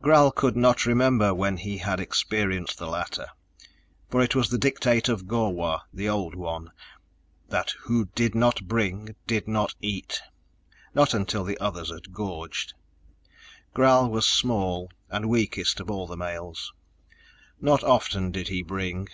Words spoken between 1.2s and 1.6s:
when